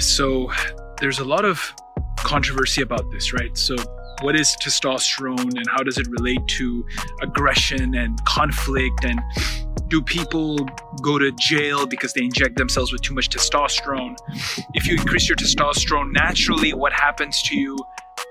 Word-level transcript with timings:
So 0.00 0.50
there's 1.00 1.18
a 1.18 1.24
lot 1.24 1.44
of 1.44 1.74
controversy 2.18 2.82
about 2.82 3.10
this, 3.10 3.32
right? 3.32 3.56
So 3.56 3.76
what 4.22 4.36
is 4.36 4.54
testosterone 4.62 5.56
and 5.56 5.64
how 5.70 5.82
does 5.82 5.96
it 5.98 6.06
relate 6.08 6.46
to 6.46 6.84
aggression 7.22 7.94
and 7.94 8.22
conflict 8.24 9.04
and 9.04 9.20
do 9.88 10.02
people 10.02 10.58
go 11.02 11.18
to 11.18 11.32
jail 11.32 11.86
because 11.86 12.12
they 12.12 12.22
inject 12.22 12.56
themselves 12.56 12.92
with 12.92 13.00
too 13.02 13.14
much 13.14 13.30
testosterone 13.30 14.14
if 14.74 14.86
you 14.86 14.94
increase 14.94 15.28
your 15.28 15.36
testosterone 15.36 16.12
naturally 16.12 16.74
what 16.74 16.92
happens 16.92 17.42
to 17.42 17.56
you 17.58 17.76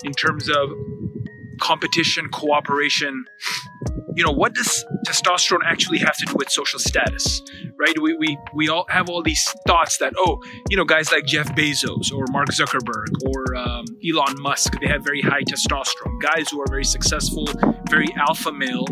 in 0.04 0.12
terms 0.14 0.48
of 0.48 0.70
competition 1.60 2.30
cooperation 2.30 3.26
you 4.20 4.26
know, 4.26 4.34
what 4.34 4.54
does 4.54 4.86
testosterone 5.08 5.62
actually 5.66 5.98
have 5.98 6.18
to 6.18 6.26
do 6.26 6.34
with 6.36 6.50
social 6.50 6.78
status, 6.78 7.42
right? 7.80 7.98
We, 8.02 8.18
we, 8.18 8.38
we 8.54 8.68
all 8.68 8.86
have 8.90 9.08
all 9.08 9.24
these 9.24 9.42
thoughts 9.66 9.98
that, 10.00 10.12
oh, 10.18 10.42
you 10.70 10.76
know, 10.76 10.84
guys 10.84 11.10
like 11.10 11.24
Jeff 11.26 11.48
Bezos 11.56 12.12
or 12.12 12.26
Mark 12.30 12.50
Zuckerberg 12.50 13.08
or 13.26 13.56
um, 13.56 13.86
Elon 14.06 14.36
Musk, 14.42 14.74
they 14.82 14.88
have 14.88 15.06
very 15.06 15.22
high 15.22 15.44
testosterone. 15.44 16.22
Guys 16.22 16.50
who 16.52 16.60
are 16.60 16.68
very 16.68 16.84
successful, 16.84 17.48
very 17.90 18.08
alpha 18.18 18.52
male, 18.52 18.86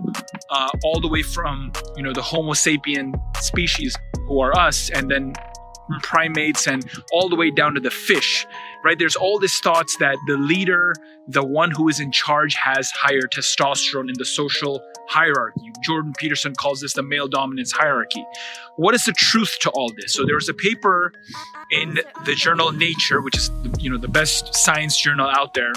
uh, 0.50 0.70
all 0.86 1.02
the 1.02 1.10
way 1.10 1.24
from, 1.24 1.74
you 1.98 2.04
know, 2.04 2.14
the 2.14 2.22
Homo 2.22 2.54
sapien 2.54 3.12
species 3.42 3.98
who 4.30 4.40
are 4.40 4.58
us, 4.58 4.90
and 4.92 5.12
then 5.12 5.34
primates 6.04 6.68
and 6.68 6.90
all 7.12 7.28
the 7.28 7.36
way 7.36 7.52
down 7.52 7.74
to 7.74 7.82
the 7.82 7.92
fish 7.92 8.46
right? 8.84 8.98
There's 8.98 9.16
all 9.16 9.40
these 9.40 9.60
thoughts 9.60 9.96
that 9.98 10.18
the 10.28 10.38
leader 10.38 10.94
the 11.28 11.44
one 11.44 11.72
who 11.72 11.90
is 11.90 12.00
in 12.00 12.12
charge 12.12 12.56
has 12.56 12.90
higher 12.92 13.22
testosterone 13.22 14.08
in 14.08 14.16
the 14.18 14.26
social 14.26 14.82
hierarchy. 15.10 15.72
Jordan 15.84 16.14
peterson 16.18 16.56
calls 16.56 16.82
this 16.82 16.94
the 16.94 17.04
male 17.04 17.28
dominance 17.28 17.72
hierarchy. 17.72 18.26
What 18.78 18.96
is 18.96 19.06
the 19.06 19.12
truth 19.12 19.58
to 19.62 19.70
all 19.72 19.92
this? 19.98 20.14
So 20.14 20.26
there 20.26 20.36
was 20.36 20.48
a 20.48 20.54
paper 20.54 21.12
in 21.72 22.00
the 22.26 22.34
journal 22.34 22.72
nature 22.72 23.22
which 23.22 23.38
is 23.38 23.52
you 23.80 23.90
know 23.90 23.98
the 23.98 24.08
best 24.08 24.56
science 24.56 25.00
journal 25.00 25.28
out 25.28 25.54
there 25.54 25.74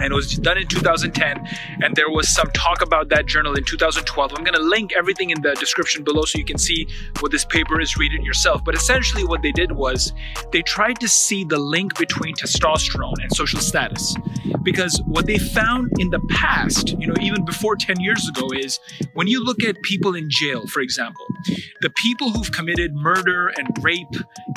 and 0.00 0.12
it 0.12 0.14
was 0.14 0.36
done 0.38 0.58
in 0.58 0.66
2010 0.66 1.48
and 1.82 1.96
there 1.96 2.10
was 2.10 2.28
some 2.28 2.50
talk 2.52 2.82
about 2.82 3.08
that 3.08 3.26
journal 3.26 3.54
in 3.54 3.64
2012 3.64 4.32
i'm 4.36 4.44
going 4.44 4.54
to 4.54 4.62
link 4.62 4.92
everything 4.96 5.30
in 5.30 5.40
the 5.42 5.54
description 5.54 6.04
below 6.04 6.22
so 6.24 6.38
you 6.38 6.44
can 6.44 6.58
see 6.58 6.86
what 7.20 7.32
this 7.32 7.44
paper 7.44 7.80
is 7.80 7.96
read 7.96 8.12
it 8.12 8.22
yourself. 8.22 8.64
But 8.64 8.74
essentially 8.74 9.24
what 9.24 9.42
they 9.42 9.52
did 9.52 9.72
was 9.72 10.12
they 10.52 10.62
tried 10.62 11.00
to 11.00 11.08
see 11.08 11.44
the 11.44 11.58
link 11.58 11.98
between 11.98 12.34
testosterone 12.34 13.20
and 13.20 13.34
social 13.34 13.60
status. 13.60 14.14
Because 14.62 15.00
what 15.06 15.26
they 15.26 15.38
found 15.38 15.90
in 15.98 16.10
the 16.10 16.20
past 16.30 16.98
you 16.98 17.06
know 17.06 17.14
even 17.20 17.44
before 17.44 17.76
10 17.76 18.00
years 18.00 18.28
ago 18.28 18.48
is 18.54 18.78
when 19.14 19.26
you 19.26 19.42
look 19.42 19.62
at 19.64 19.80
people 19.82 20.14
in 20.14 20.28
jail 20.28 20.66
for 20.66 20.80
example 20.80 21.26
the 21.80 21.90
people 21.90 22.30
who've 22.30 22.52
committed 22.52 22.94
murder 22.94 23.52
and 23.56 23.68
rape 23.82 24.06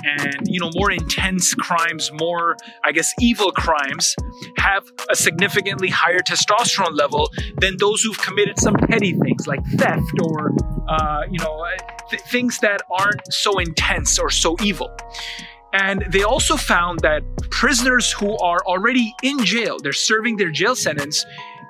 and 0.04 0.42
you 0.46 0.60
know 0.60 0.70
more 0.76 0.92
intense 0.92 1.54
crimes 1.54 2.12
more 2.14 2.56
i 2.84 2.92
guess 2.92 3.14
evil 3.20 3.52
crimes 3.52 4.16
have 4.58 4.84
a 5.10 5.16
significantly 5.16 5.90
higher 5.90 6.20
testosterone 6.20 6.98
level 6.98 7.30
than 7.60 7.78
those 7.78 8.02
who've 8.02 8.18
committed 8.20 8.60
some 8.60 8.74
petty 8.74 9.14
things 9.14 9.48
like 9.48 9.64
theft 9.78 10.12
or, 10.24 10.54
uh, 10.88 11.24
you 11.30 11.40
know, 11.40 11.66
th- 12.10 12.22
things 12.24 12.60
that 12.60 12.82
aren't 12.92 13.22
so 13.32 13.60
intense 13.60 14.20
or 14.20 14.30
so 14.30 14.56
evil. 14.64 14.90
And 15.74 16.06
they 16.10 16.24
also 16.24 16.58
found 16.58 17.00
that 17.00 17.24
prisoners 17.50 18.12
who 18.12 18.38
are 18.40 18.60
already 18.66 19.16
in 19.24 19.44
jail, 19.46 19.78
they're 19.82 19.94
serving 19.94 20.36
their 20.38 20.52
jail 20.52 20.76
sentence, 20.76 21.26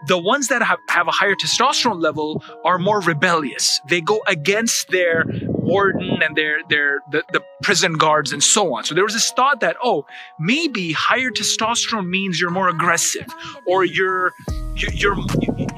the 0.07 0.17
ones 0.17 0.47
that 0.47 0.61
have, 0.63 0.79
have 0.89 1.07
a 1.07 1.11
higher 1.11 1.35
testosterone 1.35 2.01
level 2.01 2.43
are 2.65 2.77
more 2.77 3.01
rebellious. 3.01 3.79
They 3.87 4.01
go 4.01 4.21
against 4.27 4.89
their 4.89 5.25
warden 5.47 6.21
and 6.23 6.35
their 6.35 6.59
their 6.69 6.99
the, 7.11 7.23
the 7.31 7.41
prison 7.61 7.93
guards 7.93 8.31
and 8.31 8.43
so 8.43 8.73
on. 8.75 8.83
So 8.83 8.95
there 8.95 9.03
was 9.03 9.13
this 9.13 9.31
thought 9.31 9.59
that 9.59 9.77
oh 9.83 10.05
maybe 10.39 10.91
higher 10.91 11.29
testosterone 11.29 12.07
means 12.07 12.39
you're 12.39 12.49
more 12.49 12.69
aggressive 12.69 13.27
or 13.67 13.85
you're 13.85 14.31
you're 14.75 15.17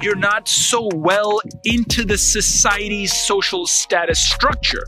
you're 0.01 0.15
not 0.15 0.47
so 0.47 0.89
well 0.93 1.41
into 1.65 2.05
the 2.05 2.17
society's 2.17 3.13
social 3.13 3.67
status 3.67 4.19
structure. 4.19 4.85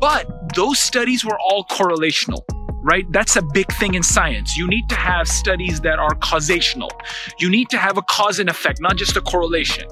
But 0.00 0.54
those 0.56 0.80
studies 0.80 1.24
were 1.24 1.38
all 1.38 1.64
correlational 1.64 2.44
right? 2.82 3.10
That's 3.10 3.36
a 3.36 3.42
big 3.42 3.72
thing 3.74 3.94
in 3.94 4.02
science. 4.02 4.56
You 4.56 4.68
need 4.68 4.88
to 4.88 4.94
have 4.96 5.28
studies 5.28 5.80
that 5.82 5.98
are 5.98 6.14
causational. 6.16 6.90
You 7.38 7.48
need 7.48 7.70
to 7.70 7.78
have 7.78 7.96
a 7.96 8.02
cause 8.02 8.38
and 8.38 8.48
effect, 8.48 8.80
not 8.80 8.96
just 8.96 9.16
a 9.16 9.20
correlation. 9.20 9.88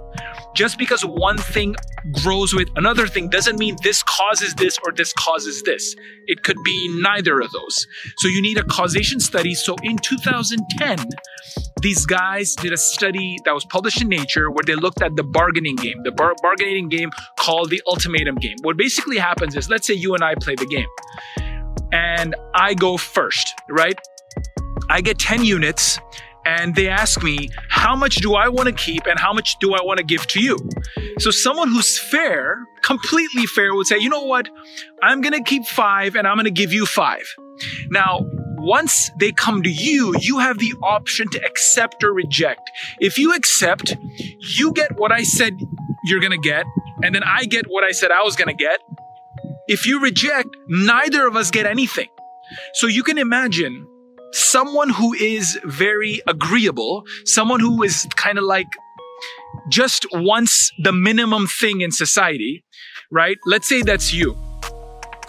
Just 0.55 0.79
because 0.79 1.05
one 1.05 1.39
thing 1.39 1.77
grows 2.23 2.53
with 2.53 2.69
another 2.77 3.07
thing 3.07 3.29
doesn't 3.29 3.59
mean 3.59 3.77
this 3.83 4.03
causes 4.03 4.55
this 4.55 4.79
or 4.85 4.93
this 4.93 5.13
causes 5.13 5.63
this. 5.63 5.95
It 6.27 6.43
could 6.43 6.57
be 6.65 7.01
neither 7.01 7.41
of 7.41 7.51
those. 7.53 7.87
So 8.19 8.29
you 8.29 8.43
need 8.43 8.59
a 8.59 8.65
causation 8.65 9.21
study. 9.21 9.55
So 9.55 9.77
in 9.83 9.97
2010, 9.99 10.99
these 11.83 12.05
guys 12.05 12.55
did 12.57 12.73
a 12.73 12.77
study 12.77 13.39
that 13.45 13.55
was 13.55 13.65
published 13.65 14.03
in 14.03 14.09
Nature 14.09 14.51
where 14.51 14.65
they 14.67 14.75
looked 14.75 15.03
at 15.03 15.15
the 15.17 15.23
bargaining 15.23 15.77
game, 15.77 16.03
the 16.03 16.13
bar- 16.13 16.35
bargaining 16.43 16.89
game 16.89 17.11
called 17.39 17.71
the 17.71 17.81
ultimatum 17.87 18.35
game. 18.35 18.57
What 18.63 18.77
basically 18.77 19.19
happens 19.19 19.57
is, 19.57 19.71
let's 19.71 19.87
say 19.87 19.95
you 19.95 20.15
and 20.15 20.25
I 20.25 20.35
play 20.35 20.57
the 20.57 20.67
game 20.67 20.89
and 21.93 22.35
I 22.55 22.75
go 22.75 22.97
first, 22.97 23.55
right? 23.69 23.99
I 24.89 25.01
get 25.01 25.19
10 25.19 25.45
units 25.45 25.99
and 26.47 26.75
they 26.75 26.89
ask 26.89 27.23
me, 27.23 27.49
how 27.69 27.95
much 27.95 28.17
do 28.17 28.35
I 28.35 28.49
want 28.49 28.69
to 28.69 28.75
keep 28.75 29.07
and 29.07 29.19
how 29.19 29.33
much 29.33 29.57
do 29.61 29.75
I 29.75 29.83
want 29.83 29.99
to 29.99 30.05
give 30.05 30.27
to 30.29 30.41
you? 30.41 30.59
So 31.19 31.31
someone 31.31 31.69
who's 31.69 31.99
fair, 31.99 32.59
completely 32.83 33.47
fair, 33.47 33.75
would 33.75 33.87
say, 33.87 33.99
you 33.99 34.09
know 34.09 34.25
what? 34.25 34.49
I'm 35.03 35.21
going 35.21 35.33
to 35.33 35.43
keep 35.43 35.67
five 35.67 36.17
and 36.17 36.27
I'm 36.27 36.37
going 36.37 36.47
to 36.47 36.51
give 36.51 36.73
you 36.73 36.87
five. 36.87 37.23
Now, 37.91 38.21
once 38.57 39.11
they 39.19 39.33
come 39.33 39.63
to 39.63 39.71
you, 39.71 40.15
you 40.21 40.39
have 40.39 40.59
the 40.59 40.73
option 40.83 41.29
to 41.31 41.45
accept 41.45 42.03
or 42.03 42.13
reject. 42.13 42.71
If 42.99 43.19
you 43.19 43.35
accept, 43.35 43.97
you 44.39 44.73
get 44.73 44.97
what 44.97 45.13
I 45.13 45.23
said 45.23 45.59
you're 46.05 46.21
going 46.21 46.33
to 46.33 46.49
get, 46.49 46.65
and 47.03 47.15
then 47.15 47.23
I 47.23 47.45
get 47.45 47.67
what 47.69 47.85
I 47.85 47.93
said 47.93 48.11
I 48.11 48.23
was 48.23 48.37
going 48.37 48.49
to 48.49 48.55
get, 48.55 48.81
if 49.71 49.87
you 49.87 50.01
reject, 50.01 50.49
neither 50.67 51.29
of 51.29 51.37
us 51.37 51.53
get 51.53 51.65
anything. 51.65 52.09
So 52.75 52.89
you 52.89 53.05
can 53.05 53.19
imagine 53.19 53.87
someone 54.33 54.91
who 54.91 55.15
is 55.15 55.61
very 55.65 56.21
agreeable, 56.27 57.05
someone 57.25 57.61
who 57.61 57.85
is 57.85 58.05
kind 58.17 58.37
of 58.37 58.43
like 58.43 58.67
just 59.69 60.07
wants 60.13 60.73
the 60.83 60.93
minimum 60.93 61.47
thing 61.47 61.83
in 61.83 61.93
society, 61.93 62.65
right? 63.13 63.39
Let's 63.47 63.69
say 63.69 63.83
that's 63.83 64.13
you. 64.13 64.37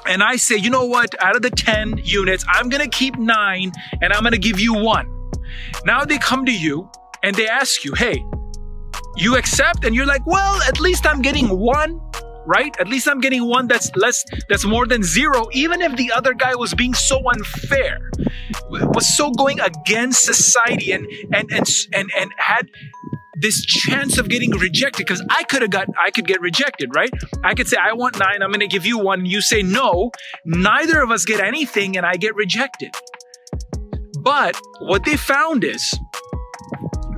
And 0.08 0.24
I 0.24 0.38
say, 0.38 0.56
you 0.56 0.72
know 0.72 0.86
what? 0.86 1.14
Out 1.24 1.36
of 1.36 1.44
the 1.44 1.52
10 1.52 2.02
units, 2.04 2.44
I'm 2.50 2.70
going 2.70 2.82
to 2.82 2.90
keep 2.90 3.20
nine 3.20 3.72
and 4.02 4.12
I'm 4.12 4.22
going 4.22 4.34
to 4.34 4.40
give 4.40 4.60
you 4.60 4.74
one. 4.74 5.08
Now 5.86 6.04
they 6.04 6.18
come 6.18 6.46
to 6.46 6.52
you 6.52 6.90
and 7.22 7.36
they 7.36 7.48
ask 7.48 7.86
you, 7.86 7.94
hey, 7.94 8.26
you 9.18 9.38
accept? 9.38 9.86
And 9.86 9.94
you're 9.94 10.08
like, 10.08 10.26
well, 10.26 10.60
at 10.64 10.80
least 10.80 11.06
I'm 11.06 11.22
getting 11.22 11.60
one 11.60 12.02
right? 12.46 12.76
At 12.80 12.88
least 12.88 13.08
I'm 13.08 13.20
getting 13.20 13.48
one 13.48 13.68
that's 13.68 13.96
less, 13.96 14.24
that's 14.50 14.66
more 14.66 14.86
than 14.86 15.04
zero, 15.04 15.48
even 15.54 15.82
if 15.82 15.96
the 15.96 16.12
other 16.12 16.34
guy 16.34 16.56
was 16.56 16.74
being 16.74 16.94
so 16.94 17.22
unfair, 17.30 18.00
was 18.70 19.16
so 19.16 19.32
going 19.32 19.60
against 19.60 20.24
society 20.24 20.92
and, 20.92 21.06
and, 21.34 21.52
and, 21.52 21.68
and, 21.94 22.10
and 22.18 22.32
had 22.38 22.68
this 23.42 23.66
chance 23.66 24.18
of 24.18 24.30
getting 24.30 24.52
rejected 24.52 25.06
because 25.06 25.24
I 25.30 25.44
could 25.44 25.64
have 25.64 25.72
got 25.72 25.88
I 26.00 26.12
could 26.12 26.28
get 26.28 26.40
rejected, 26.42 26.96
right? 26.96 27.10
I 27.44 27.56
could 27.56 27.68
say 27.68 27.78
I 27.82 27.94
want 27.94 28.20
9, 28.20 28.28
I'm 28.42 28.50
going 28.52 28.60
to 28.60 28.68
give 28.68 28.86
you 28.86 29.00
1, 29.00 29.26
you 29.26 29.42
say 29.42 29.64
no, 29.64 30.12
neither 30.46 31.02
of 31.02 31.10
us 31.10 31.26
get 31.26 31.40
anything 31.40 31.98
and 31.98 32.06
I 32.06 32.16
get 32.16 32.36
rejected. 32.36 32.94
But 34.20 34.56
what 34.82 35.06
they 35.06 35.18
found 35.18 35.64
is 35.64 35.92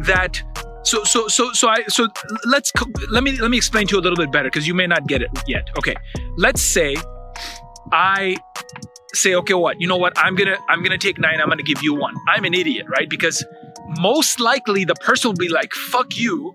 that 0.03 0.41
so 0.83 1.03
so 1.03 1.27
so 1.27 1.51
so 1.53 1.67
I 1.67 1.83
so 1.87 2.07
let's 2.45 2.71
let 3.09 3.23
me 3.23 3.37
let 3.39 3.49
me 3.49 3.57
explain 3.57 3.87
to 3.87 3.95
you 3.95 4.01
a 4.01 4.03
little 4.03 4.17
bit 4.17 4.31
better 4.31 4.49
because 4.49 4.67
you 4.67 4.73
may 4.73 4.87
not 4.87 5.07
get 5.07 5.21
it 5.21 5.29
yet. 5.47 5.69
Okay, 5.77 5.95
let's 6.37 6.61
say 6.61 6.95
I 7.91 8.37
say 9.13 9.35
okay 9.35 9.53
what? 9.53 9.79
You 9.79 9.87
know 9.87 9.97
what? 9.97 10.13
I'm 10.17 10.35
gonna 10.35 10.57
i'm 10.69 10.83
gonna 10.83 10.97
take 10.97 11.17
nine. 11.17 11.39
I'm 11.41 11.49
gonna 11.49 11.63
give 11.63 11.81
you 11.81 11.93
one. 11.95 12.15
I'm 12.27 12.43
an 12.45 12.53
idiot 12.53 12.85
right? 12.89 13.09
Because 13.09 13.43
most 13.99 14.39
likely 14.39 14.85
the 14.85 14.95
person 14.95 15.31
will 15.31 15.37
be 15.37 15.49
like 15.49 15.73
fuck 15.73 16.17
you. 16.17 16.53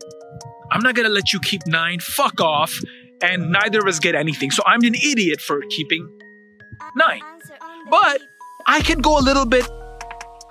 I'm 0.71 0.83
not 0.83 0.95
gonna 0.95 1.09
let 1.09 1.33
you 1.33 1.41
keep 1.41 1.67
nine. 1.67 2.01
Fuck 2.01 2.41
off. 2.41 2.79
And 3.23 3.51
neither 3.51 3.81
of 3.81 3.87
us 3.87 3.99
get 3.99 4.15
anything. 4.15 4.51
So 4.53 4.63
i'm 4.67 4.83
an 4.85 4.95
idiot 4.95 5.41
for 5.41 5.61
keeping 5.71 6.09
nine. 6.97 7.23
But 7.91 8.21
i 8.67 8.81
can 8.81 9.01
go 9.01 9.19
a 9.19 9.23
little 9.23 9.47
bit 9.47 9.69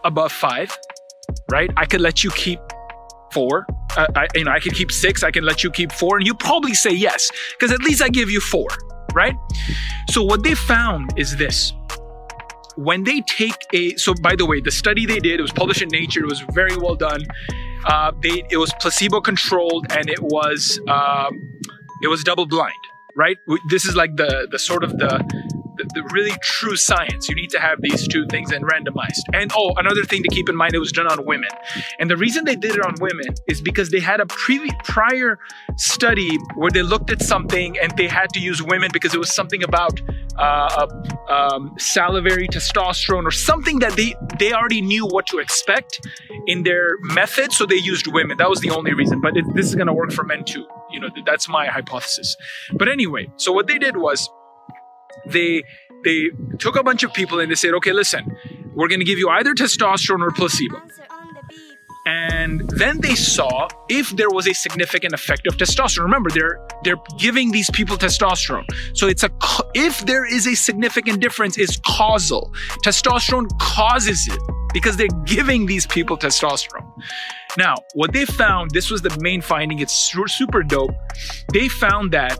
above 0.03 0.31
five 0.31 0.77
right? 1.49 1.71
I 1.77 1.85
could 1.85 2.01
let 2.01 2.23
you 2.23 2.31
keep 2.31 2.59
four. 3.31 3.65
Uh, 3.95 4.07
I, 4.15 4.27
you 4.35 4.43
know, 4.43 4.51
I 4.51 4.59
can 4.59 4.73
keep 4.73 4.91
six. 4.91 5.23
I 5.23 5.31
can 5.31 5.43
let 5.43 5.63
you 5.63 5.71
keep 5.71 5.91
four, 5.91 6.17
and 6.17 6.25
you 6.25 6.33
probably 6.33 6.73
say 6.73 6.91
yes 6.91 7.31
because 7.57 7.71
at 7.71 7.79
least 7.81 8.01
I 8.01 8.09
give 8.09 8.29
you 8.29 8.39
four, 8.39 8.67
right? 9.13 9.35
So 10.09 10.23
what 10.23 10.43
they 10.43 10.55
found 10.55 11.11
is 11.17 11.37
this: 11.37 11.73
when 12.77 13.03
they 13.03 13.21
take 13.21 13.57
a 13.73 13.95
so 13.95 14.13
by 14.21 14.35
the 14.35 14.45
way, 14.45 14.61
the 14.61 14.71
study 14.71 15.05
they 15.05 15.19
did 15.19 15.39
it 15.39 15.41
was 15.41 15.51
published 15.51 15.81
in 15.81 15.89
Nature. 15.89 16.21
It 16.21 16.27
was 16.29 16.41
very 16.51 16.77
well 16.77 16.95
done. 16.95 17.23
Uh, 17.85 18.11
they 18.21 18.43
it 18.49 18.57
was 18.57 18.71
placebo 18.79 19.21
controlled 19.21 19.87
and 19.91 20.09
it 20.09 20.21
was 20.21 20.79
um, 20.87 21.59
it 22.03 22.07
was 22.07 22.23
double 22.23 22.45
blind, 22.45 22.73
right? 23.15 23.37
This 23.69 23.85
is 23.85 23.95
like 23.95 24.15
the 24.15 24.47
the 24.51 24.59
sort 24.59 24.83
of 24.83 24.97
the 24.97 25.23
the, 25.97 26.09
really 26.13 26.35
true 26.41 26.75
science. 26.75 27.27
You 27.29 27.35
need 27.35 27.49
to 27.51 27.59
have 27.59 27.81
these 27.81 28.07
two 28.07 28.25
things 28.27 28.51
and 28.51 28.65
randomized. 28.65 29.21
And 29.33 29.51
oh, 29.55 29.73
another 29.77 30.03
thing 30.03 30.23
to 30.23 30.29
keep 30.29 30.49
in 30.49 30.55
mind, 30.55 30.73
it 30.73 30.79
was 30.79 30.91
done 30.91 31.07
on 31.07 31.25
women. 31.25 31.49
And 31.99 32.09
the 32.09 32.17
reason 32.17 32.45
they 32.45 32.55
did 32.55 32.75
it 32.75 32.85
on 32.85 32.95
women 32.99 33.27
is 33.47 33.61
because 33.61 33.89
they 33.89 33.99
had 33.99 34.19
a 34.19 34.25
prior 34.25 35.39
study 35.77 36.29
where 36.55 36.71
they 36.71 36.83
looked 36.83 37.09
at 37.11 37.21
something 37.21 37.77
and 37.79 37.95
they 37.97 38.07
had 38.07 38.29
to 38.33 38.39
use 38.39 38.61
women 38.61 38.89
because 38.93 39.13
it 39.13 39.19
was 39.19 39.33
something 39.33 39.63
about 39.63 39.99
uh, 40.37 40.87
um, 41.29 41.73
salivary 41.77 42.47
testosterone 42.47 43.25
or 43.25 43.31
something 43.31 43.79
that 43.79 43.93
they 43.93 44.15
they 44.39 44.53
already 44.53 44.81
knew 44.81 45.05
what 45.05 45.25
to 45.27 45.39
expect 45.39 46.05
in 46.47 46.63
their 46.63 46.97
method, 47.01 47.51
so 47.51 47.65
they 47.65 47.75
used 47.75 48.07
women. 48.07 48.37
That 48.37 48.49
was 48.49 48.61
the 48.61 48.69
only 48.69 48.93
reason. 48.93 49.19
But 49.19 49.35
it, 49.35 49.45
this 49.55 49.65
is 49.67 49.75
going 49.75 49.87
to 49.87 49.93
work 49.93 50.11
for 50.11 50.23
men 50.23 50.43
too. 50.43 50.65
You 50.91 50.99
know, 50.99 51.09
that's 51.25 51.49
my 51.49 51.67
hypothesis. 51.67 52.35
But 52.73 52.87
anyway, 52.87 53.29
so 53.37 53.51
what 53.51 53.67
they 53.67 53.77
did 53.77 53.97
was 53.97 54.29
they 55.25 55.63
they 56.03 56.29
took 56.59 56.75
a 56.75 56.83
bunch 56.83 57.03
of 57.03 57.13
people 57.13 57.39
and 57.39 57.51
they 57.51 57.55
said, 57.55 57.73
okay, 57.75 57.93
listen, 57.93 58.37
we're 58.73 58.87
going 58.87 58.99
to 58.99 59.05
give 59.05 59.19
you 59.19 59.29
either 59.29 59.53
testosterone 59.53 60.21
or 60.21 60.31
placebo. 60.31 60.81
And 62.07 62.61
then 62.69 63.01
they 63.01 63.15
saw 63.15 63.67
if 63.89 64.15
there 64.15 64.29
was 64.29 64.47
a 64.47 64.53
significant 64.53 65.13
effect 65.13 65.45
of 65.45 65.57
testosterone. 65.57 66.03
Remember, 66.03 66.29
they're 66.29 66.57
they're 66.85 66.95
giving 67.17 67.51
these 67.51 67.69
people 67.71 67.97
testosterone. 67.97 68.63
So 68.93 69.07
it's 69.07 69.23
a 69.23 69.29
if 69.75 70.05
there 70.05 70.23
is 70.23 70.47
a 70.47 70.55
significant 70.55 71.19
difference, 71.19 71.57
is 71.57 71.77
causal. 71.85 72.53
Testosterone 72.85 73.49
causes 73.59 74.25
it 74.29 74.39
because 74.73 74.95
they're 74.95 75.07
giving 75.25 75.65
these 75.65 75.85
people 75.85 76.17
testosterone. 76.17 76.89
Now, 77.57 77.75
what 77.93 78.13
they 78.13 78.23
found, 78.23 78.71
this 78.71 78.89
was 78.89 79.01
the 79.01 79.17
main 79.19 79.41
finding, 79.41 79.79
it's 79.79 79.93
super 79.93 80.63
dope. 80.63 80.91
They 81.51 81.67
found 81.67 82.13
that 82.13 82.39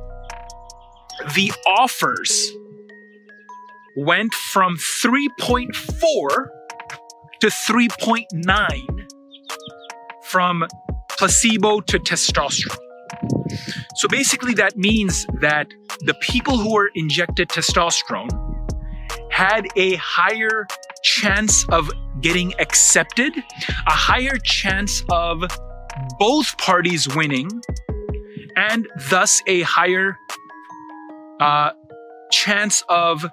the 1.36 1.52
offers 1.66 2.54
went 3.98 4.34
from 4.34 4.78
3.4 4.78 6.48
to 7.40 7.48
3.9 7.48 9.08
from 10.24 10.64
placebo 11.10 11.82
to 11.82 11.98
testosterone. 11.98 12.78
So 13.96 14.08
basically, 14.08 14.54
that 14.54 14.78
means 14.78 15.26
that 15.42 15.68
the 16.02 16.14
people 16.22 16.58
who 16.60 16.74
were 16.74 16.92
injected 16.94 17.50
testosterone 17.50 18.30
had 19.32 19.66
a 19.76 19.96
higher 19.96 20.68
chance 21.04 21.66
of 21.70 21.90
getting 22.22 22.54
accepted, 22.60 23.34
a 23.36 23.92
higher 23.92 24.38
chance 24.44 25.02
of 25.10 25.44
both 26.20 26.56
parties 26.60 27.08
winning, 27.16 27.50
and 28.56 28.88
thus 29.10 29.42
a 29.48 29.62
higher 29.62 30.18
uh, 31.40 31.72
chance 32.32 32.84
of 32.90 33.26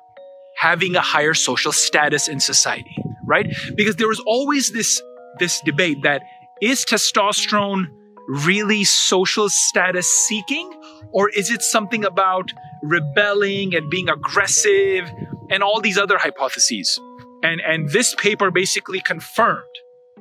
having 0.65 0.97
a 0.97 1.01
higher 1.15 1.35
social 1.35 1.73
status 1.73 2.27
in 2.27 2.41
society, 2.41 2.97
right? 3.27 3.47
Because 3.77 3.97
there 3.97 4.09
was 4.09 4.23
always 4.27 4.73
this 4.73 4.91
this 5.39 5.61
debate 5.71 5.99
that 6.03 6.23
is 6.63 6.85
testosterone 6.87 7.83
really 8.29 8.83
social 8.85 9.49
status 9.51 10.09
seeking 10.27 10.67
or 11.13 11.29
is 11.41 11.51
it 11.51 11.61
something 11.61 12.03
about 12.05 12.47
rebelling 12.83 13.75
and 13.75 13.91
being 13.91 14.09
aggressive 14.09 15.05
and 15.51 15.63
all 15.63 15.81
these 15.83 15.99
other 15.99 16.17
hypotheses 16.17 16.99
and 17.43 17.61
and 17.61 17.91
this 17.91 18.15
paper 18.15 18.51
basically 18.51 19.01
confirmed 19.13 19.77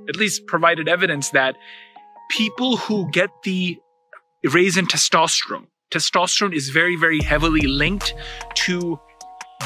at 0.10 0.18
least 0.18 0.45
provided 0.48 0.90
evidence 0.90 1.30
that 1.30 1.56
people 2.40 2.75
who 2.75 3.10
get 3.12 3.30
the 3.44 3.78
raise 4.57 4.75
in 4.81 4.86
testosterone 4.88 5.68
testosterone 5.95 6.54
is 6.62 6.68
very 6.69 6.98
very 7.06 7.22
heavily 7.22 7.66
linked 7.84 8.13
to 8.66 9.00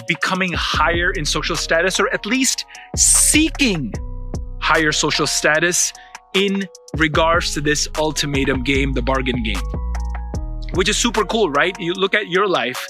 becoming 0.07 0.51
higher 0.53 1.11
in 1.11 1.25
social 1.25 1.55
status 1.55 1.99
or 1.99 2.11
at 2.13 2.25
least 2.25 2.65
seeking 2.95 3.93
higher 4.59 4.91
social 4.91 5.27
status 5.27 5.93
in 6.33 6.67
regards 6.95 7.53
to 7.53 7.61
this 7.61 7.87
ultimatum 7.97 8.63
game, 8.63 8.93
the 8.93 9.01
bargain 9.01 9.41
game, 9.43 9.61
which 10.73 10.89
is 10.89 10.97
super 10.97 11.25
cool, 11.25 11.49
right? 11.49 11.77
You 11.79 11.93
look 11.93 12.13
at 12.13 12.27
your 12.27 12.47
life, 12.47 12.87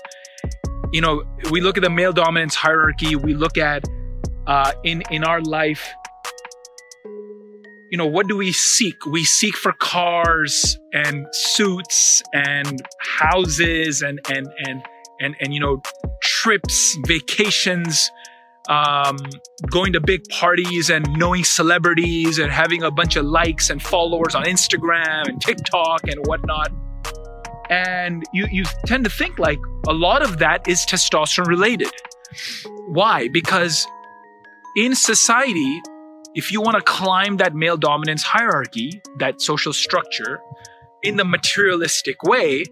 you 0.92 1.02
know, 1.02 1.24
we 1.52 1.62
look 1.62 1.78
at 1.78 1.84
the 1.84 1.90
male 1.90 2.14
dominance 2.14 2.56
hierarchy, 2.56 3.16
we 3.16 3.34
look 3.34 3.58
at 3.58 3.84
uh, 4.48 4.72
in 4.84 5.04
in 5.12 5.24
our 5.24 5.42
life, 5.42 5.94
you 7.92 7.98
know, 7.98 8.06
what 8.06 8.28
do 8.28 8.38
we 8.38 8.52
seek? 8.52 9.06
We 9.06 9.24
seek 9.24 9.56
for 9.56 9.74
cars 9.74 10.78
and 10.94 11.26
suits 11.32 12.22
and 12.34 12.82
houses 13.00 14.02
and 14.02 14.20
and 14.30 14.48
and 14.66 14.82
and 15.20 15.36
and 15.40 15.54
you 15.54 15.60
know, 15.60 15.82
trips, 16.22 16.98
vacations, 17.06 18.12
um, 18.70 19.18
going 19.70 19.94
to 19.94 20.02
big 20.02 20.24
parties 20.30 20.90
and 20.90 21.08
knowing 21.18 21.44
celebrities 21.44 22.38
and 22.38 22.52
having 22.52 22.84
a 22.84 22.92
bunch 22.92 23.16
of 23.16 23.26
likes 23.26 23.70
and 23.70 23.82
followers 23.82 24.36
on 24.36 24.44
Instagram 24.44 25.28
and 25.28 25.42
TikTok 25.42 26.08
and 26.08 26.26
whatnot. 26.26 26.72
And 27.70 28.24
you, 28.34 28.48
you 28.50 28.64
tend 28.86 29.04
to 29.04 29.10
think 29.10 29.40
like 29.40 29.60
a 29.88 29.94
lot 29.94 30.22
of 30.22 30.40
that 30.40 30.68
is 30.68 30.86
testosterone 30.86 31.48
related. 31.48 31.92
Why? 32.88 33.28
Because 33.28 33.86
in 34.78 34.96
society, 34.96 35.82
if 36.34 36.52
you 36.52 36.62
want 36.62 36.76
to 36.78 36.84
climb 36.84 37.38
that 37.38 37.56
male 37.56 37.78
dominance 37.78 38.24
hierarchy, 38.24 39.02
that 39.18 39.42
social 39.42 39.74
structure, 39.74 40.40
in 41.04 41.18
the 41.18 41.26
materialistic 41.26 42.24
way, 42.24 42.64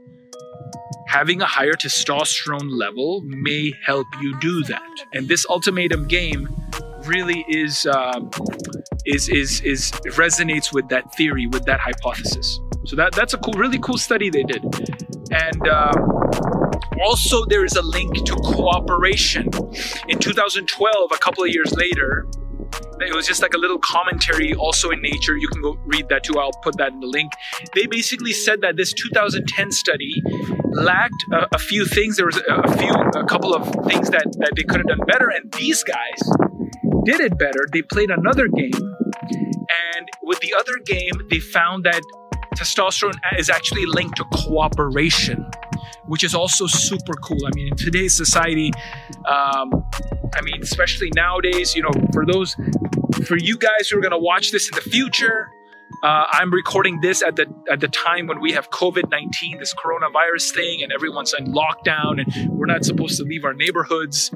having 1.16 1.42
a 1.42 1.46
higher 1.46 1.72
testosterone 1.72 2.70
level 2.70 3.22
may 3.22 3.72
help 3.86 4.06
you 4.22 4.38
do 4.42 4.64
that. 4.64 4.92
And 5.14 5.30
this 5.30 5.46
ultimatum 5.50 6.10
game 6.10 6.54
really 7.06 7.46
is 7.48 7.86
uh, 7.86 8.20
is 9.06 9.30
is 9.30 9.62
is 9.62 9.92
resonates 10.24 10.74
with 10.74 10.90
that 10.90 11.16
theory, 11.16 11.48
with 11.48 11.64
that 11.66 11.80
hypothesis. 11.80 12.60
So 12.84 12.98
that 12.98 13.14
that's 13.14 13.34
a 13.34 13.38
cool, 13.38 13.54
really 13.54 13.80
cool 13.80 13.98
study 13.98 14.30
they 14.30 14.44
did. 14.44 14.62
And 15.32 15.68
uh, 15.68 15.94
also, 17.02 17.46
there 17.46 17.64
is 17.64 17.78
a 17.78 17.82
link 17.82 18.14
to 18.26 18.36
cooperation. 18.36 19.50
In 20.10 20.20
2012, 20.20 21.12
a 21.14 21.18
couple 21.20 21.46
of 21.46 21.50
years 21.50 21.72
later, 21.78 22.28
it 23.00 23.16
was 23.16 23.26
just 23.26 23.42
like 23.42 23.54
a 23.54 23.58
little 23.58 23.80
commentary 23.80 24.54
also 24.56 24.90
in 24.90 25.02
nature 25.02 25.38
you 25.38 25.48
can 25.50 25.62
go 25.62 25.78
read 25.86 26.08
that 26.10 26.24
too 26.24 26.40
i'll 26.40 26.52
put 26.64 26.78
that 26.78 26.92
in 26.94 27.00
the 27.00 27.08
link 27.08 27.32
they 27.74 27.86
basically 27.86 28.32
said 28.32 28.62
that 28.62 28.78
this 28.78 28.94
2010 28.94 29.72
study 29.72 30.24
lacked 30.76 31.26
a, 31.32 31.56
a 31.56 31.60
few 31.60 31.86
things 31.86 32.18
there 32.18 32.26
was 32.26 32.38
a, 32.38 32.54
a, 32.54 32.78
few 32.78 32.94
a 33.16 33.26
couple 33.26 33.54
of 33.54 33.64
things 33.86 34.10
that, 34.10 34.26
that 34.40 34.52
they 34.56 34.64
could 34.64 34.78
have 34.78 34.88
done 34.88 35.06
better 35.08 35.30
and 35.30 35.52
these 35.54 35.84
guys 35.84 36.20
did 37.06 37.20
it 37.20 37.38
better 37.38 37.68
they 37.72 37.82
played 37.82 38.10
another 38.10 38.48
game 38.48 38.72
and 38.74 40.10
with 40.24 40.40
the 40.40 40.54
other 40.60 40.78
game 40.86 41.14
they 41.30 41.40
found 41.40 41.84
that 41.84 42.02
testosterone 42.56 43.16
is 43.38 43.50
actually 43.50 43.86
linked 43.86 44.16
to 44.18 44.24
cooperation 44.34 45.46
which 46.08 46.24
is 46.24 46.36
also 46.36 46.68
super 46.68 47.14
cool. 47.14 47.46
I 47.46 47.50
mean, 47.56 47.68
in 47.68 47.76
today's 47.76 48.14
society, 48.14 48.72
um, 49.28 49.72
I 50.36 50.42
mean, 50.44 50.62
especially 50.62 51.12
nowadays, 51.16 51.76
you 51.76 51.82
know, 51.82 51.92
for 52.14 52.26
those, 52.26 52.56
for 53.26 53.38
you 53.38 53.58
guys 53.58 53.90
who 53.90 53.98
are 53.98 54.02
going 54.02 54.12
to 54.12 54.18
watch 54.18 54.52
this 54.52 54.70
in 54.70 54.76
the 54.76 54.90
future, 54.90 55.50
uh, 56.06 56.26
I'm 56.38 56.52
recording 56.54 57.02
this 57.02 57.24
at 57.24 57.36
the 57.36 57.48
at 57.72 57.80
the 57.80 57.88
time 57.88 58.28
when 58.28 58.40
we 58.40 58.52
have 58.52 58.70
COVID 58.70 59.10
nineteen, 59.10 59.58
this 59.58 59.74
coronavirus 59.74 60.54
thing, 60.54 60.84
and 60.84 60.92
everyone's 60.92 61.34
in 61.38 61.46
lockdown, 61.62 62.14
and 62.22 62.28
we're 62.58 62.68
not 62.68 62.86
supposed 62.86 63.18
to 63.18 63.24
leave 63.24 63.44
our 63.44 63.56
neighborhoods, 63.56 64.32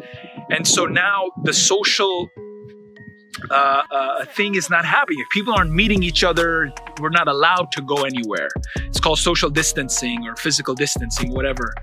and 0.49 0.67
so 0.67 0.85
now 0.85 1.29
the 1.43 1.53
social 1.53 2.27
uh, 3.51 3.83
uh, 3.91 4.25
thing 4.25 4.55
is 4.55 4.69
not 4.69 4.83
happening. 4.83 5.19
If 5.19 5.29
people 5.29 5.53
aren't 5.53 5.71
meeting 5.71 6.01
each 6.01 6.23
other, 6.23 6.73
we're 6.99 7.09
not 7.09 7.27
allowed 7.27 7.71
to 7.73 7.81
go 7.83 7.97
anywhere. 7.97 8.49
It's 8.77 8.99
called 8.99 9.19
social 9.19 9.51
distancing 9.51 10.27
or 10.27 10.35
physical 10.35 10.73
distancing, 10.73 11.31
whatever. 11.31 11.73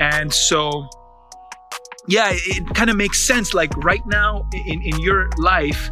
And 0.00 0.32
so, 0.32 0.88
yeah, 2.08 2.30
it 2.32 2.74
kind 2.74 2.90
of 2.90 2.96
makes 2.96 3.20
sense. 3.20 3.52
Like 3.52 3.76
right 3.84 4.04
now 4.06 4.48
in, 4.52 4.82
in 4.82 4.98
your 5.00 5.28
life, 5.36 5.90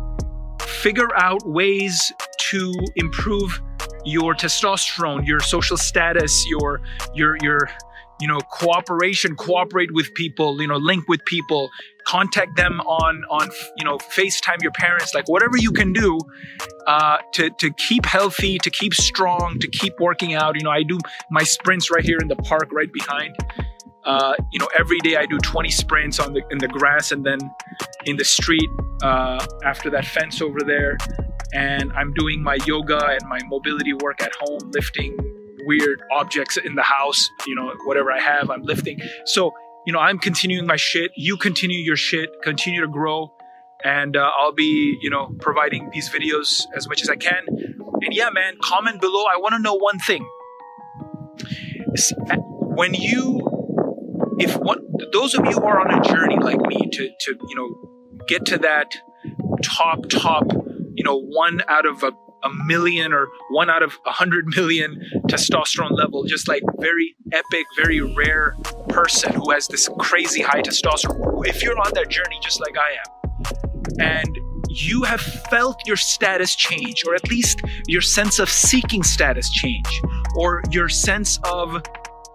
figure 0.83 1.15
out 1.17 1.47
ways 1.47 2.13
to 2.51 2.75
improve 2.97 3.61
your 4.05 4.35
testosterone, 4.35 5.27
your 5.27 5.41
social 5.41 5.77
status, 5.77 6.45
your 6.49 6.81
your 7.15 7.37
your 7.43 7.69
you 8.21 8.29
know 8.29 8.39
cooperation 8.53 9.35
cooperate 9.35 9.93
with 9.93 10.13
people 10.15 10.61
you 10.61 10.69
know 10.69 10.77
link 10.77 11.09
with 11.09 11.25
people 11.25 11.71
contact 12.07 12.57
them 12.57 12.81
on 12.83 13.25
on 13.31 13.51
you 13.77 13.85
know 13.85 13.97
facetime 13.99 14.63
your 14.63 14.71
parents 14.73 15.13
like 15.13 15.29
whatever 15.29 15.57
you 15.57 15.73
can 15.73 15.93
do 15.93 16.19
uh, 16.87 17.19
to 17.33 17.51
to 17.59 17.73
keep 17.73 18.05
healthy 18.07 18.59
to 18.59 18.71
keep 18.71 18.95
strong 18.95 19.59
to 19.59 19.67
keep 19.67 19.95
working 19.99 20.35
out. 20.35 20.55
You 20.57 20.63
know 20.63 20.71
i 20.71 20.83
do 20.83 20.99
my 21.31 21.43
sprints 21.43 21.91
right 21.91 22.05
here 22.05 22.19
in 22.21 22.29
the 22.29 22.37
park 22.37 22.69
right 22.71 22.93
behind 22.93 23.35
uh, 24.05 24.35
you 24.53 24.59
know 24.59 24.69
every 24.79 24.99
day 25.01 25.17
i 25.17 25.27
do 25.27 25.39
20 25.39 25.71
sprints 25.71 26.19
on 26.19 26.33
the 26.33 26.43
in 26.51 26.59
the 26.59 26.69
grass 26.69 27.13
and 27.13 27.25
then 27.25 27.39
in 28.05 28.17
the 28.17 28.25
street 28.25 28.69
uh, 29.03 29.45
after 29.65 29.91
that 29.91 30.05
fence 30.05 30.41
over 30.41 30.61
there 30.61 30.97
and 31.53 31.93
i'm 31.95 32.13
doing 32.15 32.43
my 32.43 32.59
yoga 32.67 33.07
and 33.07 33.23
my 33.29 33.41
mobility 33.47 33.93
work 33.95 34.23
at 34.23 34.33
home 34.41 34.71
lifting 34.73 35.17
weird 35.65 36.03
objects 36.11 36.57
in 36.57 36.75
the 36.75 36.83
house, 36.83 37.31
you 37.47 37.55
know, 37.55 37.73
whatever 37.85 38.11
I 38.11 38.19
have, 38.19 38.51
I'm 38.51 38.63
lifting. 38.63 38.99
So 39.27 39.53
you 39.87 39.93
know, 39.93 39.99
I'm 39.99 40.19
continuing 40.19 40.67
my 40.67 40.77
shit. 40.77 41.11
You 41.17 41.37
continue 41.37 41.79
your 41.79 41.97
shit, 41.97 42.31
continue 42.43 42.81
to 42.81 42.89
grow. 42.89 43.33
And 43.85 44.17
uh, 44.17 44.31
I'll 44.39 44.53
be, 44.53 44.97
you 45.03 45.11
know, 45.11 45.35
providing 45.41 45.91
these 45.91 46.09
videos 46.09 46.67
as 46.77 46.89
much 46.89 47.03
as 47.03 47.09
I 47.09 47.17
can. 47.17 47.45
And 47.49 48.13
yeah, 48.15 48.31
man, 48.31 48.55
comment 48.63 49.01
below. 49.01 49.25
I 49.25 49.37
want 49.39 49.55
to 49.55 49.59
know 49.59 49.75
one 49.75 49.99
thing. 49.99 50.25
When 52.75 52.95
you, 52.95 53.41
if 54.39 54.57
one, 54.57 54.79
those 55.13 55.35
of 55.35 55.45
you 55.45 55.53
who 55.53 55.65
are 55.65 55.81
on 55.81 55.99
a 55.99 56.03
journey 56.03 56.37
like 56.41 56.61
me 56.61 56.89
to, 56.93 57.11
to, 57.21 57.37
you 57.49 57.55
know, 57.57 58.25
get 58.29 58.45
to 58.47 58.59
that 58.59 58.93
top, 59.63 60.09
top, 60.09 60.45
you 60.95 61.05
know, 61.05 61.19
one 61.19 61.63
out 61.69 61.87
of 61.87 62.03
a 62.03 62.13
a 62.45 62.51
million 62.67 63.13
or 63.13 63.29
one 63.51 63.71
out 63.71 63.83
of 63.83 63.99
a 64.07 64.11
hundred 64.11 64.47
million 64.57 65.01
testosterone 65.29 65.93
level, 65.93 66.25
just 66.25 66.49
like 66.49 66.63
very 66.81 67.15
epic, 67.33 67.67
very 67.77 68.01
rare 68.01 68.57
person 68.89 69.33
who 69.33 69.51
has 69.51 69.69
this 69.69 69.89
crazy 69.99 70.43
high 70.43 70.63
testosterone. 70.63 71.47
If 71.47 71.63
you're 71.63 71.79
on 71.79 71.93
that 71.95 72.09
journey 72.09 72.39
just 72.43 72.61
like 72.61 72.77
I 72.77 72.97
am, 72.99 74.01
and 74.01 74.39
you 74.69 75.03
have 75.03 75.21
felt 75.21 75.81
your 75.87 75.97
status 75.97 76.55
change, 76.57 77.05
or 77.07 77.15
at 77.15 77.29
least 77.29 77.61
your 77.87 78.01
sense 78.01 78.39
of 78.39 78.49
seeking 78.49 79.03
status 79.03 79.51
change, 79.51 80.03
or 80.37 80.63
your 80.71 80.89
sense 80.89 81.39
of 81.45 81.83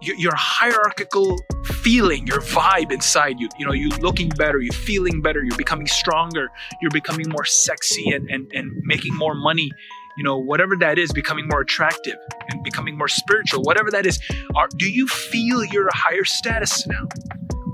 your, 0.00 0.16
your, 0.16 0.34
hierarchical 0.34 1.36
feeling, 1.82 2.26
your 2.26 2.40
vibe 2.40 2.92
inside 2.92 3.40
you. 3.40 3.48
You 3.58 3.66
know, 3.66 3.72
you're 3.72 3.98
looking 3.98 4.28
better, 4.30 4.60
you're 4.60 4.72
feeling 4.72 5.20
better, 5.20 5.42
you're 5.42 5.56
becoming 5.56 5.86
stronger, 5.86 6.48
you're 6.80 6.90
becoming 6.90 7.28
more 7.28 7.44
sexy 7.44 8.10
and, 8.10 8.28
and, 8.30 8.50
and 8.54 8.70
making 8.84 9.14
more 9.14 9.34
money 9.34 9.70
you 10.18 10.24
know, 10.24 10.36
whatever 10.36 10.74
that 10.74 10.98
is, 10.98 11.12
becoming 11.12 11.46
more 11.46 11.60
attractive 11.60 12.16
and 12.50 12.64
becoming 12.64 12.98
more 12.98 13.06
spiritual, 13.06 13.62
whatever 13.62 13.88
that 13.88 14.04
is, 14.04 14.20
are, 14.56 14.68
do 14.76 14.90
you 14.90 15.06
feel 15.06 15.64
you're 15.66 15.86
a 15.86 15.94
higher 15.94 16.24
status 16.24 16.84
now 16.88 17.06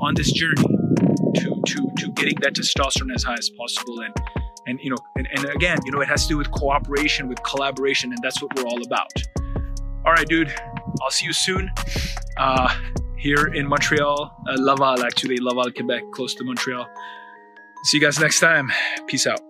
on 0.03 0.15
this 0.15 0.31
journey 0.31 0.63
to, 1.37 1.63
to, 1.67 1.91
to 1.97 2.13
getting 2.13 2.35
that 2.43 2.53
testosterone 2.53 3.15
as 3.15 3.23
high 3.23 3.39
as 3.39 3.49
possible? 3.49 4.01
And, 4.01 4.15
and 4.67 4.79
you 4.83 4.91
know, 4.91 4.99
and, 5.17 5.27
and 5.35 5.47
again, 5.47 5.79
you 5.87 5.93
know, 5.93 6.03
it 6.03 6.09
has 6.09 6.25
to 6.25 6.35
do 6.35 6.37
with 6.37 6.51
cooperation, 6.51 7.29
with 7.29 7.43
collaboration, 7.43 8.13
and 8.13 8.23
that's 8.23 8.43
what 8.43 8.55
we're 8.55 8.67
all 8.67 8.83
about. 8.85 9.11
All 10.05 10.13
right, 10.13 10.29
dude, 10.29 10.53
I'll 11.03 11.11
see 11.11 11.27
you 11.27 11.33
soon. 11.33 11.71
Uh, 12.37 12.75
here 13.17 13.47
in 13.55 13.67
Montreal, 13.67 14.37
uh, 14.49 14.57
Laval, 14.59 15.05
actually, 15.05 15.39
Laval, 15.39 15.71
Quebec, 15.73 16.03
close 16.13 16.35
to 16.35 16.45
Montreal. 16.45 16.87
See 17.85 17.99
you 17.99 18.03
guys 18.03 18.19
next 18.19 18.41
time. 18.41 18.71
Peace 19.07 19.27
out. 19.27 19.41